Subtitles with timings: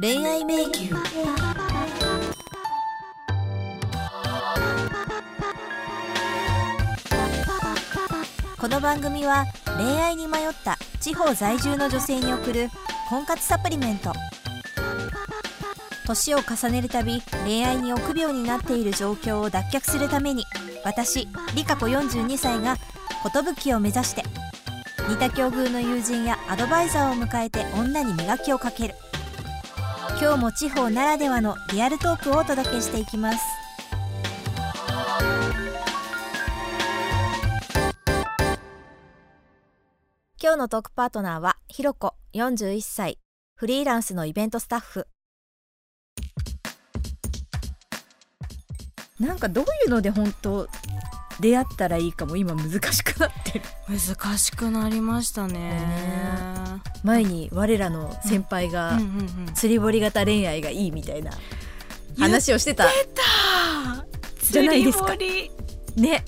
[0.00, 0.94] 恋愛迷宮。
[8.56, 9.44] この番組は
[9.76, 12.68] 恋愛に迷った地方在住の女性に送る
[13.08, 14.12] 婚活サプリメント。
[16.06, 20.44] 年を重ねるたび恋愛に臆病になっている状況を脱却するために
[20.84, 21.26] 私
[21.56, 22.76] リカ子42歳が
[23.34, 24.22] 寿を目指して
[25.08, 28.94] 似た境遇の友人やアドバイザーを迎えて女に磨きをかける。
[30.16, 33.38] 今日も地方ならではのリアルトークをお届けしていきます。
[40.40, 43.18] 今日のトークパートナーはひろこ41歳。
[43.54, 45.08] フリーランスのイベントスタッフ。
[49.20, 50.68] なんかどういうので本当
[51.40, 52.36] 出会ったらいいかも。
[52.36, 53.64] 今難しくなってる。
[53.88, 55.80] 難しくなりましたね。
[57.02, 58.98] 前に我らの先輩が
[59.54, 61.30] 釣り堀型恋愛がいいみたいな
[62.18, 62.86] 話をしてた。
[64.50, 65.06] じゃないですか。
[65.06, 65.50] 釣り
[65.96, 66.02] 堀。
[66.02, 66.24] ね。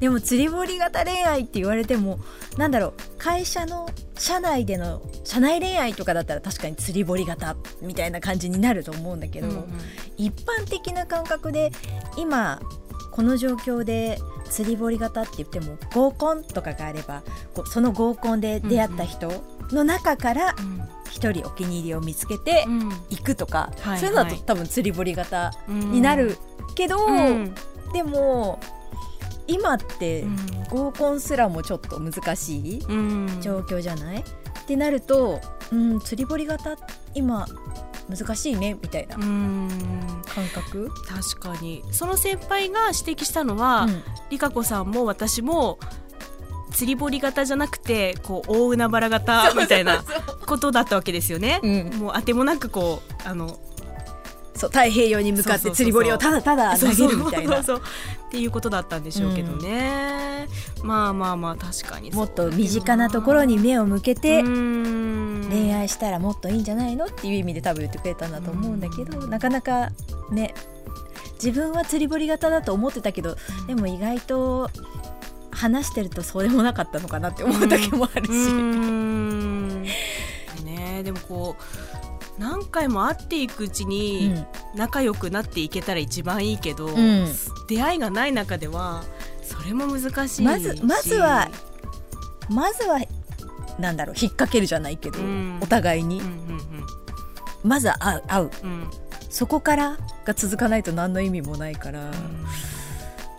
[0.00, 2.18] でも釣り堀型恋愛って言われても
[2.56, 2.94] なんだろう。
[3.18, 9.64] 会社の社内での社内恋愛とかだったら確かに釣り堀型みたいな感じになると思うんだけど、うんうん。
[10.16, 11.70] 一般的な感覚で
[12.16, 12.60] 今
[13.12, 14.18] この状況で
[14.50, 17.22] 釣り堀型って言っても合コンとかがあれば
[17.66, 19.30] その合コンで出会った人
[19.70, 20.54] の中から
[21.10, 22.88] 一人お気に入りを見つけてうん。
[23.10, 26.36] 行くとか、はいそういうのだとはい多分釣り堀型うんになる
[26.74, 27.54] けど、うん。
[27.92, 28.58] でも
[29.46, 30.36] 今ってうん。
[30.70, 33.40] 合コンすらもちょっと難しいうん。
[33.40, 34.22] 状況じゃない、っ
[34.66, 36.76] てなると、うん、釣り堀型
[37.14, 37.46] 今
[38.08, 39.16] 難しいねみたいな。
[39.16, 39.68] うん
[40.34, 41.84] 感覚、確かに。
[41.90, 44.02] その先輩が指摘したのは、うん。
[44.30, 45.78] リカ子さんも私も
[46.72, 50.02] 釣り堀型じゃなくてこう大海原型みたいな
[50.46, 51.60] ことだったわけですよね。
[51.62, 51.98] うん。
[51.98, 53.58] もう当てもなくこうあの
[54.54, 57.60] そう太平洋に向かって釣り堀をただただ投げるみたいな。
[57.60, 57.64] っ
[58.34, 60.48] ていうことだったんでしょうけどね、
[60.82, 64.50] まあまあまあ確かにもっと身近なところに目を向けて恋
[65.50, 67.06] 恋愛したらもっといいんじゃないの？
[67.06, 69.90] っていう意味で多分言ってくれたんだと思うんだけどなかなか
[70.30, 70.54] ね
[71.34, 73.36] 自分は釣り堀型だと思ってたけど
[73.66, 74.70] でも意外と
[75.50, 78.30] 話してるとそうでもなかったのかなって思う時もあるし、
[80.64, 81.62] ねでもこう
[82.40, 84.34] 何回も会っていくうちに
[84.74, 87.26] 仲良くなっていけたら一番いいけど、ん。
[87.68, 89.04] 出会いがない中では
[89.42, 90.42] それも難しいし。
[90.42, 91.50] まずまずは
[92.48, 93.00] まずは
[93.82, 95.58] なんだろう引っ掛けるじゃないけど、うん。
[95.60, 96.62] お互いに、うんうん
[97.64, 98.50] まずは会う会う。
[98.62, 98.70] うん。
[98.70, 98.90] うん
[99.28, 102.10] そこからが続かないと何の意味もないから、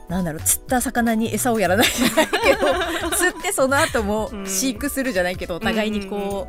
[0.09, 4.47] なんだろう釣った魚に餌をやらないじゃないけど 釣ってその後もうん。
[4.47, 6.47] 飼育するじゃないけどお互いにこ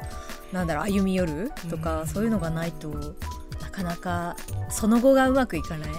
[0.53, 2.89] う、なんだろう歩み寄るとか、うんそういうのがないと
[3.61, 4.37] なかなか
[4.71, 5.91] その後がうまくいかない、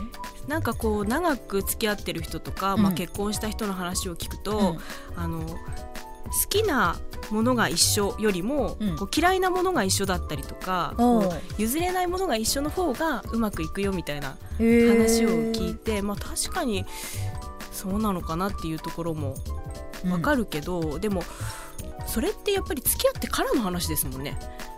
[0.48, 2.82] なんかこう長く付き合ってる人とか、うん。
[2.82, 4.78] まあ、結婚した人の話を聞くと、
[5.16, 5.24] うん。
[5.24, 5.44] あの
[6.26, 6.98] 好きな
[7.32, 8.96] ものが一緒よりも、うん。
[8.98, 10.94] こう嫌いなものが一緒だったりとか、
[11.58, 16.86] 譲れないものが一緒の方がうまくいくよみたいな話を聞いて、まあ、確かに
[17.72, 19.36] そうなのかなっていうところも
[20.10, 21.24] わかるけど、でも
[22.06, 24.38] それってやっぱり付き合ってからの話ですもんね。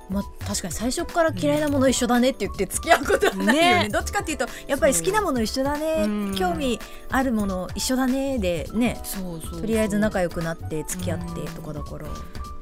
[0.09, 3.83] まあ、確かに最初から嫌いなもの一緒だねって言って付き合うことはないよね。
[3.83, 3.89] ね。
[3.89, 6.03] どっちかっていうとやっぱり好きなもの一緒だね。
[6.03, 6.35] うん。
[6.35, 6.79] 興味
[7.09, 9.61] あるもの一緒だねでねそうそうそう。
[9.61, 12.05] とりあえず仲良くなって付き合ってとかだから。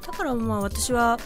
[0.06, 1.18] だからまあ私は、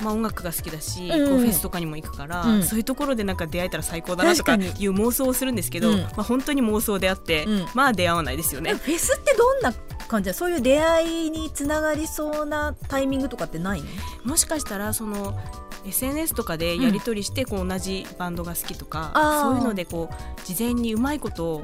[0.00, 1.28] まあ、音楽が好きだし、うん。
[1.28, 2.62] こうフェスとかにも行くから、うん。
[2.62, 4.60] そういうところでなんか出会えたら最高だなとかいう
[4.92, 6.00] 妄想をするんですけど、うん。
[6.00, 7.66] まあ、本当に妄想であって、うん。
[7.74, 8.74] まあ出会わないですよね。
[8.74, 9.72] フェスってどんな
[10.08, 10.30] 感じ。
[10.30, 13.86] だそういう出会いにつながりそうなタイミングとかってないの？
[14.24, 15.38] もしかしたらその
[15.86, 19.42] SNS とかでやり取りしてこう同じバンドが好きとか、あー。
[19.42, 20.14] そういうのでこう
[20.44, 21.62] 事前にうまいこと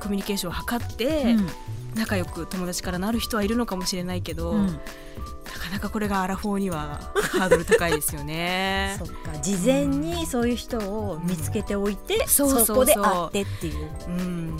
[0.00, 1.36] コミュニケーションを図って、
[1.94, 4.66] 仲良く友達からなる人はいるのかもしれないけど、うん。
[4.66, 8.96] なかなかこれがアラフォーにはハードル高いですよね。
[9.00, 9.04] そ。
[9.04, 9.36] っか。
[9.40, 12.76] 事前にそういう人を見つけておいて、そうそうそう。
[12.76, 14.58] こで会ってっていう、うん。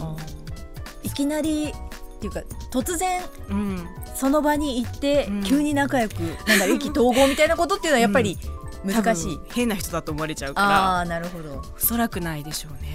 [1.04, 1.72] いきなり
[2.18, 2.40] っていうか
[2.72, 3.88] 突然うん。
[4.14, 5.44] その場に行って、うん。
[5.44, 6.14] 急に仲良く
[6.48, 8.36] なんだ意気投合みたいなことっていうのはやっぱり
[8.84, 10.98] 難しい、多分変な人だと思われちゃうかあら。
[11.00, 11.62] あなるほど。
[11.76, 12.88] おそらくないでしょうね。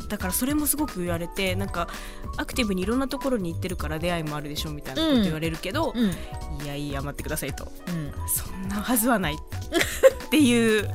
[0.00, 0.08] うん。
[0.08, 1.88] だからそれもすごく言われてなんか
[2.36, 6.64] アクティブにいろんなところに行ってるから出会いもあるでしょみたいなこと言われるけど、うん。
[6.64, 7.64] いやいや待ってくださいと。
[7.88, 8.12] うん。
[8.28, 10.88] そんなはずはないっていう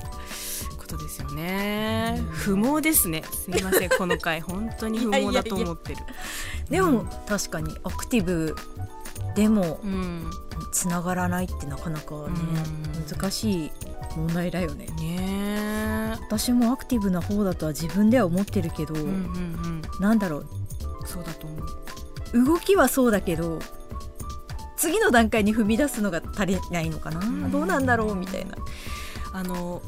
[0.77, 2.15] ことですよね。
[2.19, 2.25] うん。
[2.25, 3.23] 不毛ですね。
[3.23, 4.41] すみませんこの回。
[4.41, 6.01] 本当に不毛だと思ってる
[6.69, 8.55] でも、確かにアクティブ
[9.35, 10.29] でもうん。
[10.71, 12.19] つながらないってなかなかね、
[12.97, 13.05] うん。
[13.07, 13.71] 難しい
[14.15, 14.87] 問題だよね。
[14.99, 19.81] ね私もアクティブな方だとは自分では思ってるけど、えうんうんうん。
[19.99, 20.47] なんだろう。
[21.05, 21.55] そうだと思
[22.33, 22.45] う。
[22.45, 23.59] 動きはそうだけど
[24.75, 27.51] 次の段階に踏み出すのが足りないのかな、ん。
[27.51, 28.55] どうなんだろうみたいな。
[29.33, 29.81] あの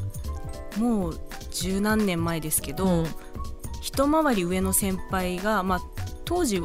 [0.78, 1.20] もう
[1.52, 3.08] 十何年前ですけど、うん。
[3.82, 5.82] 一回り上の先輩が、まあ、
[6.30, 6.62] 当時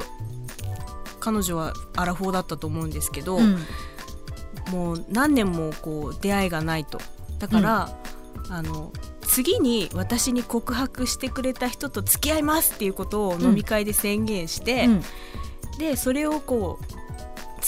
[1.20, 3.58] 彼女はアラフォーだったと思うんですけど、うん。
[4.70, 7.00] もう何年もこう出会いがないと。
[7.38, 7.96] だから、
[8.50, 15.02] あの次に私に告白してくれた人と付き合いますっていうことを飲み会で宣言して、うん。
[15.78, 16.94] でそれをこう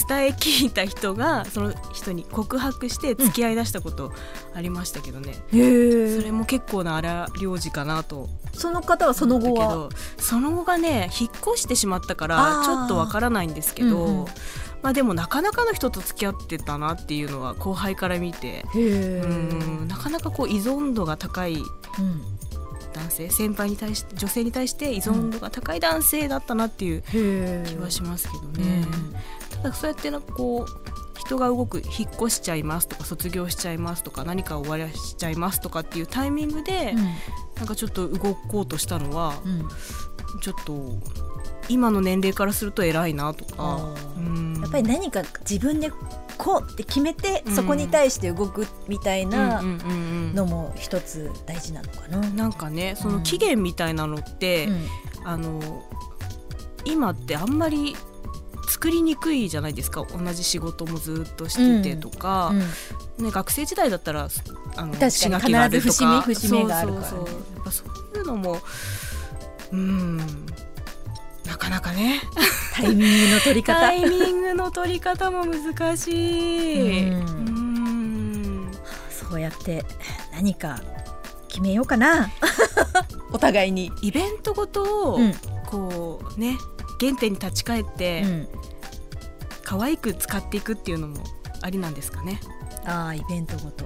[0.08, 4.12] 伝え聞いた人がその人に告白して付き合いだしたこと
[4.54, 8.28] ありましたけどね、へえそれも結構な荒領事かなと。
[8.52, 9.88] その方はその後は？
[10.19, 12.64] その後がね引っ越してしまったかあらー。
[12.64, 14.26] ちょっとわからないんですけど、うんうん。
[14.82, 21.62] まあでもなかなかの人と付き合ってたなっていうのは後輩から見てうんなかなかこう依存度が高いうん。
[22.94, 28.87] 男性先輩に対して女性に対して依存度が高い男性だったなっていう気はしますけどね、
[29.45, 36.94] ただそうやってなんかこう人が動く引っ越しちゃいますとか卒業しちゃいますとか何か終わらしちゃいますとかっていうタイミングで、
[37.56, 39.60] なんかちょっと動こうとしたのは、うん。
[39.60, 39.68] うん
[40.40, 40.92] ちょっと
[41.68, 43.94] 今の年齢からすると偉いなとか。
[44.16, 44.58] うん。
[44.60, 45.90] やっぱり何か自分で
[46.38, 47.54] こうって決めてうん。
[47.54, 49.92] そこに対して動くみたいなうんうんうんう
[50.32, 50.34] ん。
[50.34, 52.18] のも一つ大事なのかな。
[52.18, 54.86] なんかねその期限みたいなのって、うん。
[55.24, 55.84] あの
[56.84, 57.96] 今ってあんまり
[58.66, 60.04] 作りにくいじゃないですか。
[60.04, 62.52] 同じ仕事もずっとしててとか、
[63.18, 64.28] うんね、学生時代だったら
[64.76, 65.92] あの確かにしなきがあるとか。
[65.92, 67.00] 必ず節目節目があるから。
[67.02, 67.54] ねそうそうそう。
[67.54, 67.84] やっぱそ
[68.14, 68.60] ういうのも
[69.72, 70.16] うん。
[71.46, 72.20] なかなかね。
[72.74, 73.80] タイミングの取り方。
[73.80, 77.10] タイミングの取り方も難しい。
[77.10, 77.18] うん。
[77.18, 77.50] う
[78.68, 78.70] ん。
[79.10, 79.84] そうやって
[80.32, 80.80] 何か
[81.48, 82.30] 決めようかな。
[83.32, 83.92] お互いに。
[84.02, 85.34] イベントごとをうん。
[85.66, 86.56] こうね
[87.00, 88.48] 原点に立ち返ってうん。
[89.66, 91.16] 可愛く使っていくっていうのも
[91.60, 92.40] ありなんですかね。
[92.84, 93.84] ああイベントごと、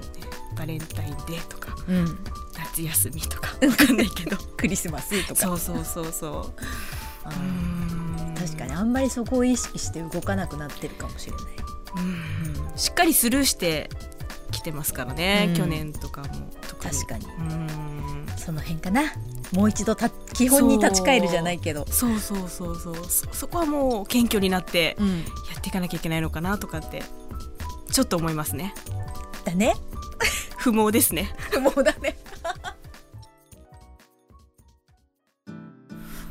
[0.55, 2.19] バレンタインデーとかうん、
[2.55, 3.55] 夏休みとか。
[3.65, 5.41] わかんないけどクリスマスとか。
[5.41, 6.61] そうそうそうそう。
[8.39, 11.43] 確かにあんまりそこを意識して動かなくなってるかもしれない。
[11.95, 12.77] うん。
[12.77, 13.89] しっかりスルーして
[14.51, 15.55] きてますからね、うん。
[15.55, 16.27] 去年とかも
[16.81, 17.25] 確かに。
[17.25, 18.25] うん。
[18.37, 19.03] その辺かな。
[19.53, 21.85] もう一度た基本に立ち返るじゃないけど。
[21.87, 22.95] そうそうそうそう。
[23.05, 25.19] そそこはもう謙虚になってうん。
[25.19, 25.25] や
[25.59, 27.03] っていかなきゃいけないのかなとかって
[27.91, 28.73] ちょっと思いますね。
[29.45, 29.75] だね。
[30.57, 31.33] 不毛ですね。
[31.61, 32.17] もうだね。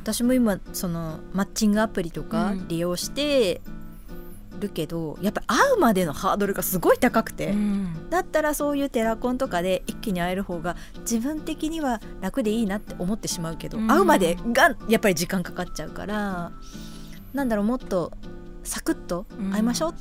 [0.03, 2.69] 私も今そのマッチングアプリとかうん。
[2.69, 3.61] 利用して
[4.61, 8.11] るけど、やっぱ会うまでのハードルがすごい高くて、うん。
[8.11, 13.89] だったらそういうテラコンとかで一気に会える方が自分的には楽でいいなって思ってしまうけど、うん。
[13.89, 16.53] 会うまでがやっぱり時間かかっちゃうから
[17.33, 18.13] なんだろうもっと
[18.63, 19.51] サクッとうん。
[19.51, 19.95] 会いましょう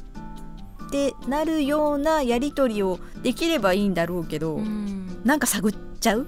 [0.88, 5.22] ってなるようなやり取りをできればいいんだろうけど、うん。
[5.24, 6.28] なんか探っちゃう？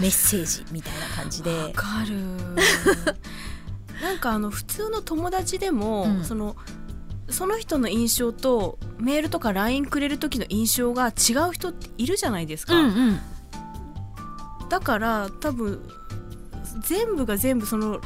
[0.00, 1.50] メッセージみたいな感じで。
[1.56, 1.70] わ。
[1.72, 2.16] かる。
[4.02, 6.24] なんかあの普通の友達でも、うん。
[6.24, 6.56] その
[7.30, 13.18] その人の印象とメールとか LINE くれる時の印象が違う人っているじゃないですか、うん
[14.70, 15.82] だから多分
[16.78, 18.00] 全部が全部その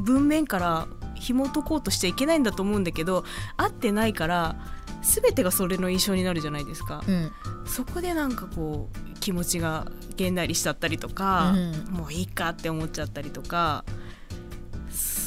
[0.00, 3.24] 文面から紐解こうとしちゃいけないんだと思うんだけど
[3.58, 4.56] 合ってないから
[5.02, 7.30] 全てがそれの印象になるじゃないですか、うん。
[7.66, 11.94] そこでなんかこう気持ちがげんなりしちゃったりとか、うん。
[11.94, 14.05] もういいかって思っちゃったりとかす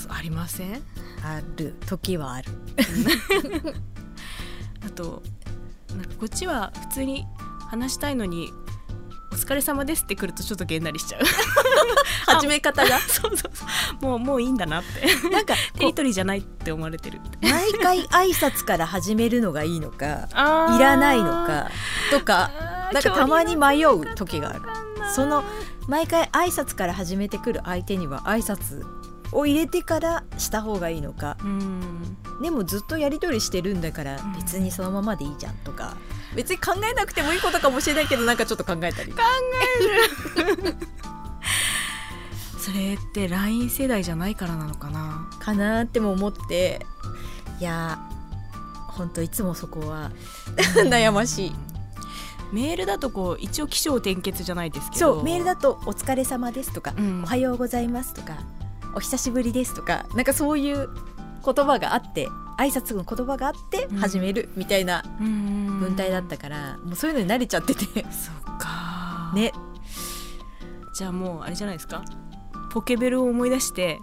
[0.10, 0.82] ありません？
[1.24, 2.52] ある時はある。
[4.86, 5.22] あと
[5.96, 7.26] なんかこっちは普通に
[7.70, 8.52] 話したいのに
[9.32, 11.22] 「お疲れ様です」って来るとちょっとげんなりしちゃう。
[12.26, 13.00] 始め方が？
[13.08, 13.66] そうそうそ
[14.02, 14.06] う。
[14.06, 15.30] もうもういいんだなって。
[15.30, 21.70] なんかテリトリーじゃないって思われてる毎回挨拶から始めるのがいいのかいらないのか
[22.12, 22.52] とか
[22.94, 24.62] なんかたまに迷う時がある。
[25.16, 25.44] その
[25.88, 28.86] 毎回挨拶から始めてくる相手には挨拶
[29.32, 31.38] を入れてからした方がいいのか。
[31.44, 32.18] うん。
[32.42, 34.34] でもずっとやり取りしてるんだからうん。
[34.34, 35.96] 別にそのままでいいじゃんとか。
[36.36, 39.14] 別に考えなくてもいいことかもしれないけどなんかちょっと考えたり。
[42.60, 45.28] それって LINE 世代じゃないからなのかな。
[45.40, 46.86] かなっても思って。
[47.60, 48.00] いや
[48.90, 50.12] 本当いつもそこは。
[50.86, 51.56] 悩ましい。
[52.52, 55.16] メールだとこう一応起承転結じゃないですけど。
[55.16, 57.24] そうメールだと「お疲れ様です」とかうん。
[57.24, 58.38] おはようございます」とか
[58.96, 60.90] 「お久しぶりです」とかなんかそういう
[61.46, 62.28] 言葉があって
[62.58, 67.86] 挨拶の言葉があって始めるみたいな文文体だったから、もうそういうのに慣れちゃってて。
[68.12, 69.32] そっか。
[69.34, 69.54] ね。
[70.94, 72.04] じゃあもうあれじゃないですか？
[72.72, 74.00] ポケベルを思い出して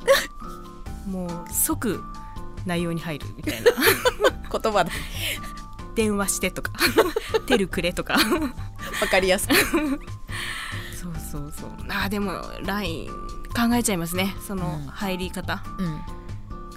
[1.07, 2.03] もう即
[2.65, 3.71] 内容に入るみたいな。
[4.59, 4.91] 言葉で
[5.95, 6.73] 電話してとか
[7.47, 8.17] テルくれとか。
[8.17, 10.01] 分かりやすく
[11.37, 11.71] そうそう。
[11.89, 12.33] あーでも
[12.65, 13.09] LINE
[13.55, 14.35] 考えちゃいますね。
[14.47, 14.87] そのうん。
[14.87, 15.87] 入り方、うん。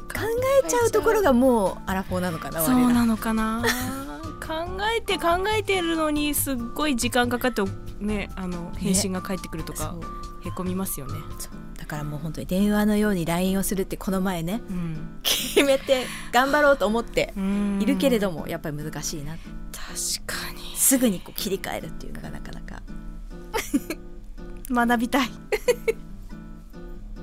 [0.10, 0.26] 考
[0.66, 3.64] えちゃうところがもうアラフォーなのかなそうなのかな。
[4.46, 4.56] 考
[4.98, 7.62] えて考えてるのにすっごい時間かかって
[8.00, 10.48] ねあの返信が返ってくるとかそう。
[10.48, 11.14] へこみますよね。
[11.78, 15.20] だからもう本当に電話のように LINE をするってこの前ねうん。
[15.24, 17.34] 決めて頑張ろうと思って
[17.80, 19.34] いるけれどももやっぱり難しいな。
[19.72, 20.76] 確かに。
[20.76, 22.82] すぐにこう切り替えるっていうのがなかなか
[24.70, 25.30] 学びたい。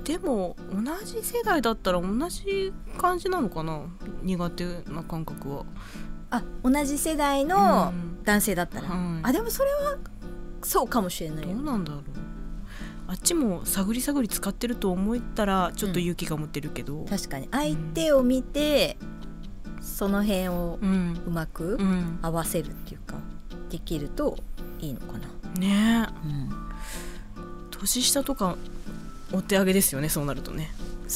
[0.05, 3.83] でも同じ世代だったら同じ感じなのかな？
[4.23, 5.65] 苦手な感覚は。
[6.31, 8.23] あ同じ世代のうん。
[8.25, 9.21] 男性だったら、はい。
[9.25, 9.97] あでもそれは
[10.63, 12.03] そうかもしれないどようなんだろう。
[13.09, 17.05] あっちも探り探り使ってると思ったらちょっと勇気が持ってるけど。
[17.09, 17.49] 確かに。
[17.53, 18.97] 相手を見て
[19.81, 21.21] その辺をうん。
[21.27, 22.19] うまくうん。
[22.23, 23.17] 合わせるっていうか
[23.71, 24.37] できると
[24.81, 25.27] いいのかな、
[25.59, 26.09] ね。
[26.25, 26.51] えうん、
[27.79, 28.57] 年下とか
[29.33, 30.71] お手上げですよねそうなるとね。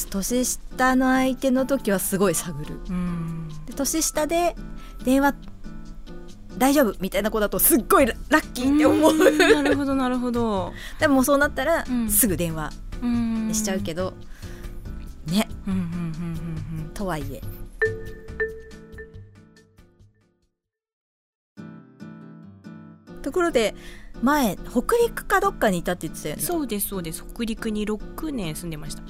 [0.09, 2.79] 年下の相手の時はすごい探る。
[2.89, 3.49] うん。
[3.65, 4.55] で年下で
[5.03, 5.35] 電話
[6.57, 10.73] 大丈夫みたいな子だとすっごいララッキーって思う、んなるほどなるほど。
[10.99, 12.09] でもそうなったら、うん。
[12.09, 13.49] すぐ電話うん。
[13.53, 14.13] しちゃうけど、
[15.27, 15.49] ね。
[15.67, 16.91] うんうん。
[16.93, 17.41] とはいえ。
[23.21, 23.75] ところで
[24.21, 26.41] 前北陸かどっかにいたって言ってたよね。
[26.41, 27.25] うんそうですそうです。
[27.33, 29.03] 北陸に6年住んでました。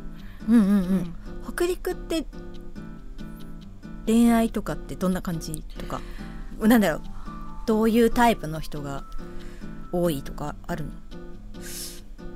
[0.48, 1.16] うんうんう、うん。
[1.54, 2.26] 北陸って
[4.06, 6.02] 恋愛とかってどんな感じとか？
[6.60, 7.02] なんだろう。
[7.66, 9.04] どういうタイプの人が
[9.92, 10.92] 多いとかあるの？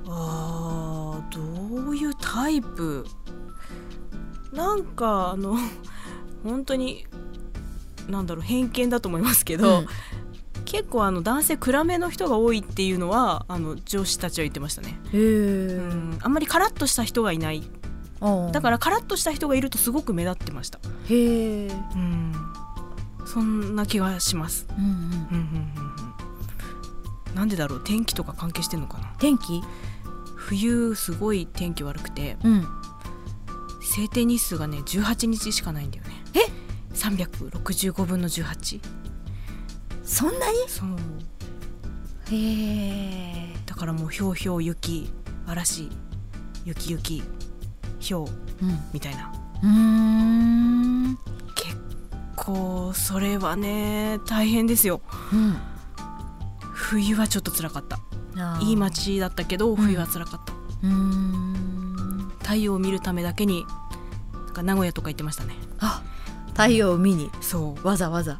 [0.08, 3.06] あーどういうタイプ？
[4.52, 5.56] なんかあの
[6.44, 7.06] 本当に
[8.08, 9.86] なんだろう偏見だと思いますけど、うん
[10.76, 17.62] 結構あの男性暗めの人が多いっていうのはあの上司たちは言ってましたね、へえ、うん、あんまりカラッとした人がいない。
[18.52, 20.78] だかららカラッとした人がいるとすごく目立ってました、
[21.08, 22.34] へえうん、
[23.26, 24.90] そんな気がします、うんうん。
[24.90, 24.94] うんう
[27.32, 27.84] んなんでだろう？
[27.84, 29.14] 天気とか関係してんのかな？
[29.18, 29.62] 天気？
[30.36, 32.68] 冬すごい天気悪くてうん。
[33.80, 36.10] 晴天日数がね18日しかないんだよね。
[36.34, 36.40] え
[36.94, 38.80] ？365分の18
[40.06, 40.56] そんなに？
[40.68, 40.88] そう。
[42.30, 43.56] へえ。
[43.66, 45.10] だからもうひょうひょう雪
[45.46, 45.90] 嵐
[46.64, 47.22] 雪雪
[47.98, 48.28] ひょう
[48.64, 48.78] うん。
[48.92, 49.32] みたいな。
[49.62, 51.18] うーん。
[51.54, 51.76] 結
[52.36, 55.00] 構それはね大変ですよ。
[55.32, 55.56] うん。
[56.72, 57.98] 冬はちょっと辛かった。
[58.60, 62.32] いい街だったけど冬は辛かった、うーん。
[62.42, 63.64] 太陽を見るためだけに
[64.32, 65.54] なんか名古屋とか行ってましたね。
[65.78, 66.02] あ
[66.48, 67.30] 太陽を見に。
[67.40, 67.86] そう。
[67.86, 68.38] わざわざ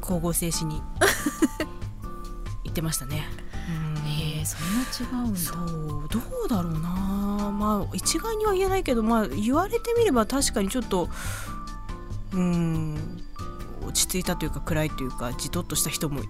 [0.00, 0.82] 光合成しに
[2.64, 3.28] 行ってましたね。
[3.68, 4.10] うん。
[4.10, 5.40] へえそんな違うんだ。
[5.40, 6.88] そうどうだろうな。
[7.50, 11.08] まあ一概には言えないけどまあ言われてみれば確かにちょっと
[12.32, 13.22] うん
[13.82, 16.20] 落ち着いたというか暗いというかじとっとした人も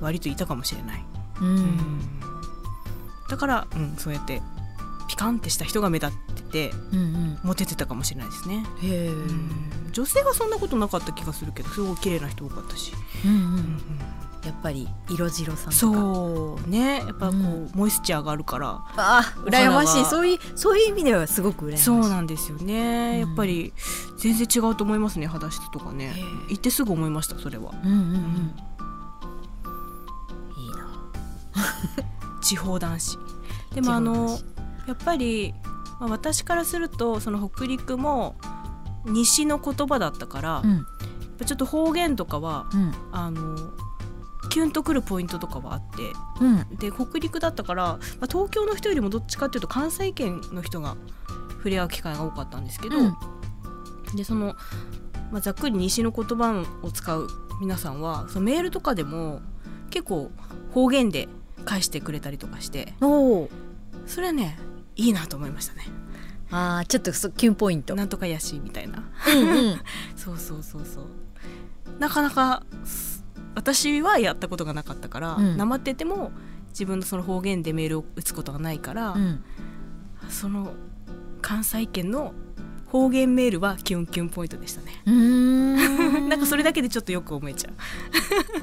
[0.00, 1.04] 割といたかもしれない、
[1.40, 2.00] ううんん。
[3.28, 4.42] だから、うん、そうやって
[5.08, 7.38] ピカンってした人が目立っててうんうん。
[7.42, 9.90] モテてたかもしれないですね、へえうん。
[9.92, 12.92] 女性はそんなことなかった気がするけどすごい綺麗な人多かったし、
[13.24, 13.80] うんううんん。
[14.44, 16.98] やっぱり色白さんそうね。
[16.98, 17.70] やっぱこう、うん。
[17.74, 18.84] モイスチャーがあるから。
[18.96, 20.04] あ羨ましい。
[20.04, 21.84] そういうそういう意味ではすごく羨ましい。
[21.84, 23.28] そうなんですよね、うん。
[23.28, 23.72] やっぱり
[24.18, 26.12] 全然違うと思いますね肌質とかね。
[26.48, 28.54] 行ってすぐ思いましたそれは、うんうんうん、うん。
[30.58, 32.40] いいな。
[32.42, 33.18] 地方男子。
[33.74, 34.38] でもあの
[34.86, 35.54] やっぱり、
[36.00, 38.36] まあ、私からするとその北陸も
[39.06, 40.86] 西の言葉だったから、うん。
[41.38, 42.92] ぱちょっと方言とかはうん。
[43.12, 43.56] あの
[44.50, 46.76] キュンとくるポイントとかはあってうん。
[46.76, 50.96] で北陸だったから、まあ、東京の人よりもどっちかっていうと関西圏の人が
[51.56, 53.16] 触れ合う機会が多かったんですけど、うん。
[54.16, 54.54] でその、
[55.32, 57.28] まあ、ざっくり西の言葉を使う
[57.60, 59.40] 皆さんはそのメールとかでも
[59.90, 60.30] 結構
[60.72, 61.28] 方言で
[61.64, 62.94] 返してくれたりとかして
[64.06, 64.58] それはね
[64.96, 65.84] いいなと思いましたね。
[66.50, 67.94] あーちょっとそキュンポイント。
[67.96, 69.02] なんとかやしみたいな。
[69.28, 69.80] うんうん。
[70.16, 71.06] そうそうそうそう。
[71.98, 73.24] なかなかす
[73.54, 75.56] 私はやったことがなかったから、うん。
[75.56, 76.32] なまってても
[76.70, 79.42] 自分のその方言でメールを打つことがないから、うん。
[80.28, 80.74] その
[81.42, 82.32] 関西圏の
[82.86, 85.02] 方言メールはキュンキュンポイントでしたね。
[85.12, 85.74] ん。
[86.28, 87.70] なんかそれだけでちょっとよく思えちゃ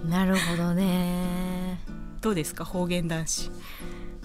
[0.03, 0.07] う。
[0.07, 1.79] なるほどね。
[2.21, 2.63] どうですか？
[2.63, 3.51] 方言男子。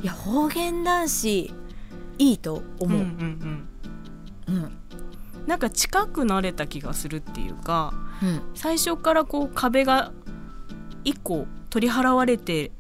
[0.03, 1.53] いや方言男子
[2.19, 3.69] いいと思う、うんうん
[4.49, 4.57] うん。
[4.57, 4.79] うん。
[5.47, 8.43] なんか近くなれた気がするっていうかうん。
[8.55, 10.13] 最初からこう壁が
[11.05, 12.73] 一個取り払われて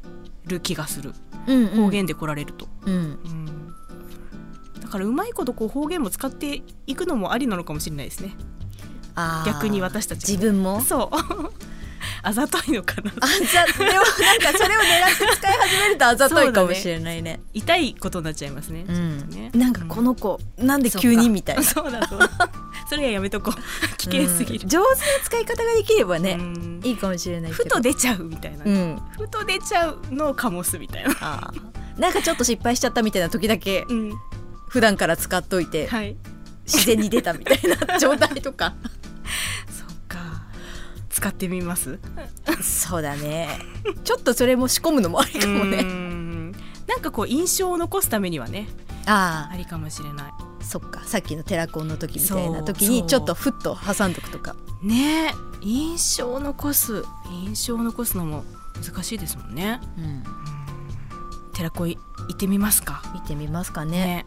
[0.46, 1.12] る気がする。
[1.46, 2.94] うん方言で来られると、うん。
[2.94, 3.72] うん。
[4.80, 8.34] だからうまいことこう方言も使っていくのもありなのかもしれないですね。
[9.46, 10.80] 逆に私たち自分も？
[10.80, 11.16] そう。
[12.22, 13.12] あざといのかな。
[13.20, 14.04] あざでもなん
[14.40, 17.40] かそれを狙って使い始めるとあざといかもしれないね。
[17.54, 19.15] 痛いことになっちゃいますね、うん。
[19.15, 19.15] ね
[19.56, 21.62] なんかこの子、なんで急にみたいな。
[21.62, 22.30] そうだそうだ。
[22.88, 23.96] それはやめとこう。
[23.96, 24.62] 危険すぎる。
[24.62, 26.80] うん、上手な使い方ができればね、うん。
[26.84, 29.00] いいかもしれないふと出ちゃうみたいな、うん。
[29.18, 31.52] ふと出ちゃうのを醸すみたいな、
[31.98, 34.12] なんかちょっと失敗しちゃったみたいな時だけうん、
[34.68, 36.16] 普段から使っといてはい。
[36.64, 38.74] 自然に出たみたいな状態とか。
[39.70, 40.42] そうか。
[41.10, 41.98] 使ってみます？
[42.62, 43.48] そうだね。
[44.04, 46.52] ちょっとそれも仕込むのもありかもうねん。
[46.86, 48.68] なんかこう印象を残すためにはね
[49.06, 50.32] あありかもしれない。
[50.38, 51.02] あそっか。
[51.04, 54.56] さっきのテラコンの時みたいな時にちょっとふっと挟んどくとか。
[54.82, 55.28] ね。
[55.28, 57.04] え印象を残す。
[57.30, 58.44] 印象を残すのも
[58.84, 59.80] 難しいですもんね。
[59.96, 60.24] うん。
[61.54, 61.98] 寺子行
[62.32, 63.02] ってみますか。
[63.14, 63.90] 見てみますかね。
[63.90, 64.26] ね。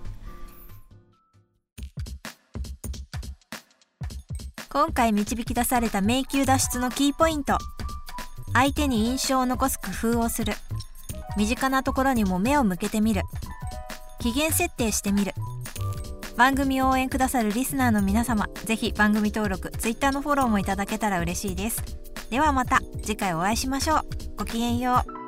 [4.72, 7.58] 今回導き出された迷宮脱出のキーポイント。
[8.54, 10.54] 相手に印象を残す工夫をする。
[11.38, 13.22] 身近なところにも目を向けてみる
[14.20, 15.34] 期限設定してみる。
[16.38, 21.84] 番組を応援くださるリスナーの皆様ぜひ番組登録 Twitter のフォローもいただけたら嬉しいです。
[22.30, 24.02] ではまた次回お会いしましょう。
[24.38, 25.19] ごきげんよう。